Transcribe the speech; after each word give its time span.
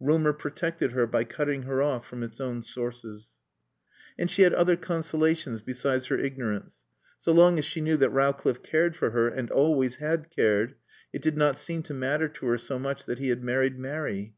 Rumor 0.00 0.32
protected 0.32 0.90
her 0.90 1.06
by 1.06 1.22
cutting 1.22 1.62
her 1.62 1.80
off 1.80 2.08
from 2.08 2.24
its 2.24 2.40
own 2.40 2.60
sources. 2.60 3.36
And 4.18 4.28
she 4.28 4.42
had 4.42 4.52
other 4.52 4.74
consolations 4.76 5.62
besides 5.62 6.06
her 6.06 6.18
ignorance. 6.18 6.82
So 7.20 7.30
long 7.30 7.56
as 7.56 7.64
she 7.64 7.80
knew 7.80 7.96
that 7.98 8.10
Rowcliffe 8.10 8.64
cared 8.64 8.96
for 8.96 9.10
her 9.10 9.28
and 9.28 9.48
always 9.48 9.98
had 10.02 10.28
cared, 10.28 10.74
it 11.12 11.22
did 11.22 11.36
not 11.36 11.56
seem 11.56 11.84
to 11.84 11.94
matter 11.94 12.26
to 12.26 12.46
her 12.46 12.58
so 12.58 12.80
much 12.80 13.04
that 13.04 13.20
he 13.20 13.28
had 13.28 13.44
married 13.44 13.78
Mary. 13.78 14.34